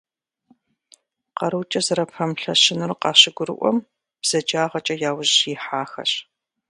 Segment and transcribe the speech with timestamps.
[1.37, 3.77] Къарукӏэ зэрыпэмылъэщынур къащыгурыӏуэм,
[4.21, 6.11] бзаджагъэкӏэ яужь ихьахэщ.